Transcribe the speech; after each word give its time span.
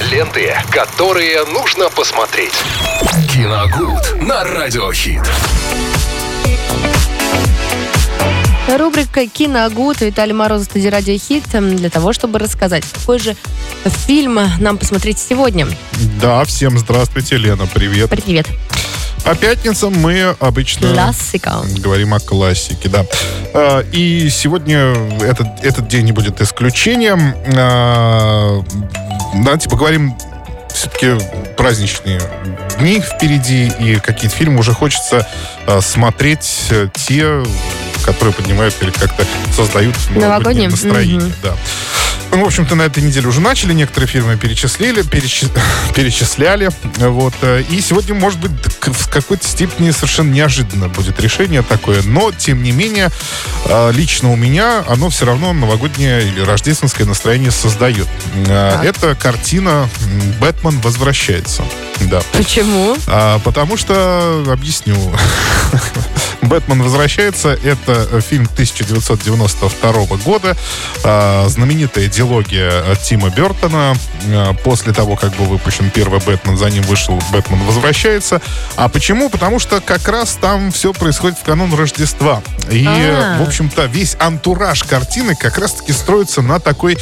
Ленты, 0.00 0.54
которые 0.70 1.44
нужно 1.44 1.90
посмотреть. 1.90 2.54
Киногуд 3.30 4.22
на 4.22 4.42
радиохит. 4.44 5.20
Рубрика 8.78 9.26
«Киногуд» 9.26 10.00
Виталий 10.00 10.32
Морозов, 10.32 10.66
студия 10.66 10.90
«Радио 10.90 11.18
Хит» 11.18 11.44
для 11.52 11.90
того, 11.90 12.12
чтобы 12.12 12.38
рассказать, 12.38 12.84
какой 12.90 13.18
же 13.18 13.36
фильм 14.06 14.38
нам 14.58 14.78
посмотреть 14.78 15.18
сегодня. 15.18 15.66
Да, 16.22 16.44
всем 16.44 16.78
здравствуйте, 16.78 17.36
Лена, 17.36 17.66
привет. 17.66 18.08
Привет. 18.08 18.46
По 19.24 19.34
пятницам 19.34 19.92
мы 19.92 20.34
обычно 20.40 20.92
Классика. 20.94 21.60
говорим 21.78 22.14
о 22.14 22.20
классике, 22.20 22.88
да. 22.88 23.04
А, 23.52 23.84
И 23.92 24.30
сегодня 24.30 24.94
этот, 25.20 25.46
этот 25.62 25.88
день 25.88 26.06
не 26.06 26.12
будет 26.12 26.40
исключением. 26.40 27.34
Давайте 29.34 29.68
поговорим 29.68 30.16
все-таки 30.68 31.16
праздничные 31.56 32.20
дни 32.78 33.00
впереди, 33.00 33.70
и 33.78 33.96
какие-то 33.96 34.34
фильмы 34.36 34.60
уже 34.60 34.72
хочется 34.72 35.26
а, 35.66 35.80
смотреть 35.80 36.66
э, 36.70 36.88
те, 36.94 37.42
которые 38.04 38.32
поднимают 38.32 38.74
или 38.80 38.90
как-то 38.90 39.26
создают 39.54 39.94
новогоднее 40.14 40.68
настроение. 40.68 41.20
Мгм. 41.20 41.32
Да. 41.42 41.54
Ну, 42.32 42.44
в 42.44 42.46
общем-то, 42.46 42.74
на 42.76 42.82
этой 42.82 43.02
неделе 43.02 43.26
уже 43.26 43.40
начали, 43.40 43.72
некоторые 43.72 44.08
фильмы 44.08 44.36
перечислили, 44.36 45.02
перечи- 45.02 45.50
перечисляли. 45.94 46.70
Вот. 46.98 47.34
э, 47.42 47.64
И 47.70 47.80
сегодня, 47.80 48.14
может 48.14 48.38
быть, 48.38 48.52
в 48.80 49.08
какой-то 49.10 49.46
степени 49.46 49.90
совершенно 49.90 50.30
неожиданно 50.32 50.88
будет 50.88 51.18
решение 51.20 51.62
такое. 51.62 52.02
Но, 52.02 52.30
тем 52.32 52.62
не 52.62 52.70
менее, 52.70 53.10
э, 53.64 53.92
лично 53.92 54.30
у 54.30 54.36
меня 54.36 54.84
оно 54.88 55.10
все 55.10 55.26
равно 55.26 55.52
новогоднее 55.52 56.22
или 56.22 56.40
рождественское 56.40 57.06
настроение 57.06 57.50
создает. 57.50 58.06
Э, 58.46 58.70
Так. 58.76 58.84
Это 58.84 59.14
картина 59.16 59.88
«Бэтмен 60.40 60.80
возвращается». 60.80 61.64
Да. 62.02 62.22
Почему? 62.32 62.96
А, 63.08 63.38
потому 63.40 63.76
что, 63.76 64.44
объясню, 64.48 64.96
«Бэтмен 66.42 66.82
возвращается»— 66.82 67.50
это 67.64 68.20
фильм 68.20 68.46
1992 68.46 70.16
года, 70.24 70.56
а, 71.04 71.46
знаменитая 71.48 72.06
диалогия 72.06 72.92
от 72.92 73.02
Тима 73.02 73.30
Бертона. 73.30 73.94
А, 74.28 74.54
После 74.64 74.92
того, 74.92 75.16
как 75.16 75.34
был 75.36 75.46
выпущен 75.46 75.90
первый 75.90 76.20
«Бэтмен», 76.20 76.56
за 76.56 76.70
ним 76.70 76.82
вышел 76.84 77.20
«Бэтмен 77.32 77.60
возвращается». 77.64 78.40
А 78.76 78.88
почему? 78.88 79.28
Потому 79.30 79.58
что 79.58 79.80
как 79.80 80.06
раз 80.08 80.36
там 80.40 80.70
все 80.72 80.92
происходит 80.92 81.38
в 81.38 81.42
канун 81.42 81.74
Рождества. 81.74 82.42
И, 82.70 82.86
А. 82.86 83.38
в 83.38 83.42
общем-то, 83.42 83.86
весь 83.86 84.16
антураж 84.18 84.82
картины 84.84 85.34
как 85.34 85.58
раз-таки 85.58 85.92
строится 85.92 86.42
на 86.42 86.60
такой 86.60 86.96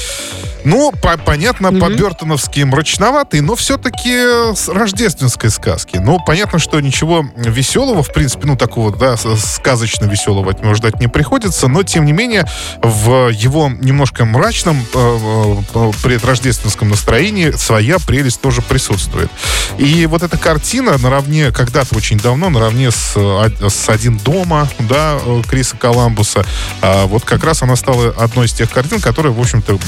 ну, 0.68 0.92
по- 0.92 1.16
понятно, 1.16 1.70
по-бертоновски 1.80 2.60
мрачноватый, 2.60 3.40
но 3.40 3.56
все-таки 3.56 4.54
с 4.54 4.68
рождественской 4.68 5.50
сказки. 5.50 5.96
Ну, 5.96 6.18
понятно, 6.24 6.58
что 6.58 6.78
ничего 6.80 7.24
веселого, 7.36 8.02
в 8.02 8.12
принципе, 8.12 8.46
ну, 8.46 8.56
такого, 8.56 8.94
да, 8.94 9.16
сказочно 9.16 10.04
веселого 10.04 10.50
от 10.50 10.62
него 10.62 10.74
ждать 10.74 11.00
не 11.00 11.08
приходится, 11.08 11.68
но, 11.68 11.82
тем 11.82 12.04
не 12.04 12.12
менее, 12.12 12.44
в 12.82 13.28
его 13.30 13.70
немножко 13.80 14.24
мрачном 14.24 14.84
э, 14.94 15.56
э, 15.74 15.90
предрождественском 16.02 16.88
настроении 16.90 17.50
своя 17.52 17.98
прелесть 17.98 18.40
тоже 18.40 18.60
присутствует. 18.62 19.30
И 19.78 20.06
вот 20.06 20.22
эта 20.22 20.36
картина 20.36 20.98
наравне, 20.98 21.50
когда-то 21.50 21.96
очень 21.96 22.18
давно, 22.18 22.50
наравне 22.50 22.90
с, 22.90 23.14
э, 23.16 23.68
с 23.68 23.88
«Один 23.88 24.18
дома», 24.18 24.68
да, 24.80 25.18
э, 25.24 25.42
Криса 25.48 25.76
Коламбуса, 25.76 26.44
а 26.82 27.06
вот 27.06 27.24
как 27.24 27.42
раз 27.44 27.62
она 27.62 27.76
стала 27.76 28.08
одной 28.18 28.46
из 28.46 28.52
тех 28.52 28.70
картин, 28.70 29.00
которые, 29.00 29.32
в 29.32 29.40
общем-то, 29.40 29.72
м, 29.72 29.78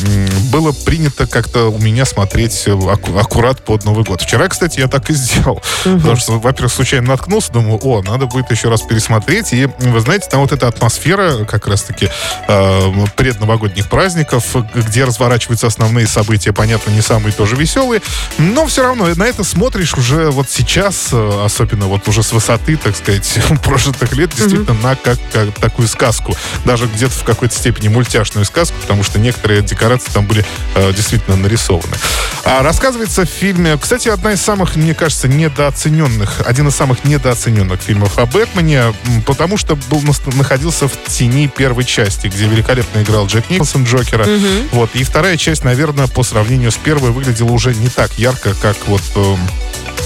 было 0.71 0.85
принято 0.85 1.27
как-то 1.27 1.71
у 1.71 1.79
меня 1.79 2.05
смотреть 2.05 2.65
э, 2.67 2.73
аку- 2.73 3.19
аккурат 3.19 3.65
под 3.65 3.85
Новый 3.85 4.05
год. 4.05 4.23
Вчера, 4.23 4.49
кстати, 4.49 4.81
я 4.81 4.89
так 4.89 5.11
и 5.11 5.15
сделал. 5.15 5.63
Потому 5.85 6.17
что, 6.17 6.39
во-первых, 6.39 6.73
случайно 6.73 7.09
наткнулся, 7.09 7.53
думаю, 7.53 7.79
о, 7.83 8.03
надо 8.03 8.27
будет 8.27 8.51
еще 8.51 8.69
раз 8.69 8.83
пересмотреть. 8.83 9.53
И, 9.53 9.69
вы 9.79 10.01
знаете, 10.01 10.29
там 10.31 10.41
вот 10.41 10.53
эта 10.53 10.69
атмосфера 10.69 11.45
как 11.45 11.67
раз-таки 11.67 12.09
э, 12.49 12.93
предновогодних 13.17 13.89
праздников, 13.89 14.45
где 14.75 15.05
разворачиваются 15.05 15.67
основные 15.67 16.07
события, 16.07 16.53
понятно, 16.53 16.91
не 16.91 17.01
самые 17.01 17.33
тоже 17.33 17.57
веселые, 17.57 18.03
но 18.39 18.67
все 18.67 18.83
равно 18.83 19.07
на 19.15 19.25
это 19.25 19.45
смотришь 19.45 19.95
уже 19.95 20.31
вот 20.31 20.49
сейчас, 20.51 21.09
э, 21.13 21.43
особенно 21.45 21.87
вот 21.87 22.07
уже 22.09 22.23
с 22.23 22.33
высоты, 22.33 22.77
так 22.77 22.97
сказать, 22.97 23.39
прожитых 23.65 24.13
лет, 24.13 24.31
действительно 24.35 24.75
на 24.83 24.97
как, 24.97 25.19
как 25.33 25.59
такую 25.59 25.89
сказку. 25.89 26.37
Даже 26.65 26.87
где-то 26.87 27.13
в 27.13 27.25
какой-то 27.25 27.55
степени 27.55 27.89
мультяшную 27.89 28.45
сказку, 28.45 28.77
потому 28.81 29.03
что 29.03 29.19
некоторые 29.19 29.63
декорации 29.63 30.11
там 30.13 30.27
были 30.27 30.45
э, 30.75 30.93
действительно 30.93 31.37
нарисованы. 31.37 31.97
А 32.45 32.63
рассказывается 32.63 33.25
в 33.25 33.29
фильме, 33.29 33.77
кстати, 33.81 34.09
одна 34.09 34.33
из 34.33 34.41
самых, 34.41 34.77
мне 34.77 34.95
кажется, 34.95 35.29
недооцененных, 35.29 36.43
один 36.47 36.69
из 36.69 36.75
самых 36.75 37.05
недооцененных 37.05 37.81
фильмов 37.81 38.19
о 38.19 38.27
Бэтмене, 38.27 38.95
потому 39.27 39.57
что 39.57 39.77
был 39.77 40.03
находился 40.35 40.89
в 40.89 40.93
тени 41.07 41.49
первой 41.49 41.85
части, 41.85 42.29
где 42.29 42.47
великолепно 42.47 43.03
играл 43.03 43.27
Джек 43.27 43.49
Николсон 43.51 43.85
Джокера. 43.85 44.27
Вот. 44.73 44.91
И 44.95 45.05
вторая 45.05 45.37
часть, 45.37 45.65
наверное, 45.65 46.07
по 46.07 46.23
сравнению 46.23 46.71
с 46.71 46.77
первой 46.77 47.11
выглядела 47.11 47.51
уже 47.51 47.75
не 47.75 47.89
так 47.89 48.13
ярко, 48.19 48.55
как 48.55 48.77
вот 48.87 49.03
эм, 49.17 49.39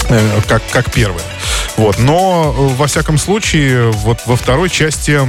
э, 0.09 0.41
как, 0.47 0.61
как 0.71 0.91
первая. 0.91 1.23
Вот. 1.77 1.99
Но, 1.99 2.53
э, 2.57 2.75
во 2.75 2.87
всяком 2.87 3.17
случае, 3.17 3.91
вот 3.91 4.19
во 4.25 4.35
второй 4.35 4.69
части 4.69 5.19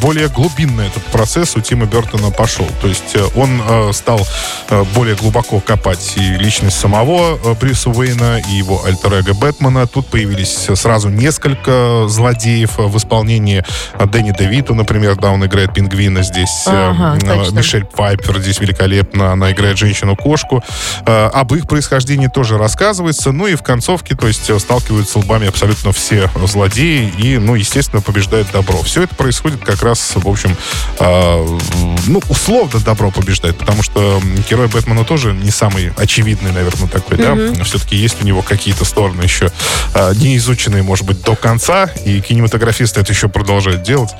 более 0.00 0.28
глубинно 0.28 0.82
этот 0.82 1.04
процесс 1.04 1.56
у 1.56 1.60
Тима 1.60 1.86
Бертона 1.86 2.30
пошел. 2.30 2.66
То 2.80 2.88
есть 2.88 3.14
э, 3.14 3.24
он 3.34 3.60
э, 3.66 3.92
стал 3.92 4.26
э, 4.70 4.84
более 4.94 5.14
глубоко 5.14 5.60
копать 5.60 6.14
и 6.16 6.20
личность 6.20 6.78
самого 6.78 7.38
э, 7.42 7.54
Брюса 7.54 7.90
Уэйна, 7.90 8.40
и 8.48 8.52
его 8.52 8.84
альтер-эго 8.84 9.34
Бэтмена. 9.34 9.86
Тут 9.86 10.06
появились 10.08 10.68
сразу 10.74 11.08
несколько 11.08 12.06
злодеев 12.08 12.78
в 12.78 12.96
исполнении 12.96 13.64
Дэнни 13.98 14.32
Девито, 14.36 14.74
например, 14.74 15.16
да, 15.16 15.30
он 15.30 15.44
играет 15.44 15.74
пингвина 15.74 16.22
здесь. 16.22 16.64
Ага, 16.66 17.18
э. 17.22 17.50
Мишель 17.52 17.84
Пайпер 17.84 18.40
здесь 18.40 18.60
великолепно, 18.60 19.32
она 19.32 19.52
играет 19.52 19.76
женщину-кошку. 19.76 20.64
Э, 21.06 21.26
Об 21.26 21.54
их 21.54 21.68
происхождении 21.68 22.28
тоже 22.28 22.56
рассказывается. 22.56 23.32
Ну 23.32 23.46
и 23.46 23.54
в 23.54 23.62
концовке, 23.62 24.14
то 24.16 24.26
есть, 24.26 24.50
сталкиваются 24.60 25.18
лбами 25.18 25.48
абсолютно 25.48 25.89
все 25.92 26.30
злодеи 26.44 27.12
и, 27.18 27.38
ну, 27.38 27.54
естественно, 27.54 28.02
побеждает 28.02 28.50
добро. 28.52 28.82
Все 28.82 29.02
это 29.02 29.14
происходит 29.14 29.60
как 29.64 29.82
раз, 29.82 30.12
в 30.14 30.28
общем, 30.28 30.56
э, 30.98 31.58
ну, 32.06 32.22
условно 32.28 32.80
добро 32.80 33.10
побеждает, 33.10 33.58
потому 33.58 33.82
что 33.82 34.20
герой 34.48 34.68
Бэтмена 34.68 35.04
тоже 35.04 35.32
не 35.32 35.50
самый 35.50 35.92
очевидный, 35.96 36.52
наверное, 36.52 36.88
такой, 36.88 37.16
да. 37.16 37.36
Все-таки 37.64 37.96
есть 37.96 38.22
у 38.22 38.24
него 38.24 38.42
какие-то 38.42 38.84
стороны 38.84 39.22
еще 39.22 39.50
э, 39.94 40.12
не 40.16 40.36
изученные, 40.36 40.82
может 40.82 41.04
быть, 41.04 41.22
до 41.22 41.36
конца, 41.36 41.90
и 42.04 42.20
кинематографисты 42.20 43.00
это 43.00 43.12
еще 43.12 43.28
продолжают 43.28 43.82
делать. 43.82 44.10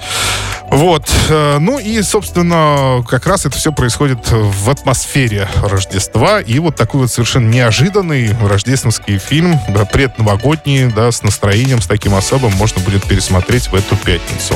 Вот. 0.71 1.11
э, 1.29 1.59
Ну 1.59 1.79
и, 1.79 2.01
собственно, 2.03 3.05
как 3.09 3.27
раз 3.27 3.45
это 3.45 3.57
все 3.59 3.73
происходит 3.73 4.19
в 4.31 4.71
атмосфере 4.71 5.49
Рождества. 5.63 6.41
И 6.41 6.59
вот 6.59 6.77
такой 6.77 7.01
вот 7.03 7.11
совершенно 7.11 7.49
неожиданный 7.49 8.35
рождественский 8.41 9.19
фильм, 9.19 9.59
да, 9.69 9.85
предновогодний, 9.85 10.87
да, 10.87 11.11
с 11.11 11.23
настроением, 11.23 11.81
с 11.83 11.87
таким 11.87 12.15
особым, 12.15 12.53
можно 12.53 12.81
будет 12.83 13.05
пересмотреть 13.05 13.69
в 13.69 13.75
эту 13.75 13.97
пятницу. 13.97 14.55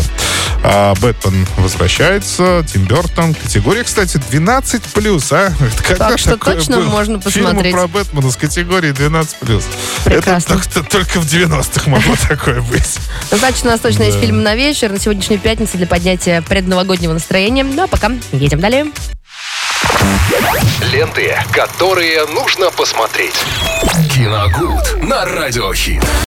А 0.62 0.94
Бэтмен 1.00 1.46
возвращается, 1.56 2.64
Тим 2.72 2.84
Бертон. 2.84 3.34
Категория, 3.34 3.82
кстати, 3.84 4.16
12+, 4.16 5.32
а? 5.32 5.52
Это 5.64 5.82
когда 5.82 6.08
Так 6.10 6.18
что 6.18 6.36
точно 6.36 6.76
было? 6.78 6.84
можно 6.90 7.20
Фильмы 7.20 7.48
посмотреть. 7.48 7.72
про 7.74 7.88
Бэтмена 7.88 8.30
с 8.30 8.36
категорией 8.36 8.92
12+. 8.92 9.62
Прекрасно. 10.04 10.54
Это 10.54 10.62
только, 10.72 10.90
только 10.90 11.20
в 11.20 11.26
90-х 11.26 11.90
могло 11.90 12.14
такое 12.28 12.62
быть. 12.62 12.98
Значит, 13.30 13.64
у 13.64 13.68
нас 13.68 13.80
точно 13.80 14.04
есть 14.04 14.18
фильм 14.20 14.42
на 14.42 14.54
вечер, 14.54 14.90
на 14.90 14.98
сегодняшнюю 15.00 15.40
пятницу 15.40 15.76
для 15.76 15.86
поднятия 16.04 16.42
предновогоднего 16.42 17.14
настроения. 17.14 17.64
Ну, 17.64 17.84
а 17.84 17.86
пока 17.86 18.12
едем 18.30 18.60
далее. 18.60 18.84
Ленты, 20.92 21.34
которые 21.50 22.26
нужно 22.26 22.70
посмотреть. 22.70 23.34
Киногуд 24.14 25.02
на 25.02 25.24
радиохит. 25.24 26.02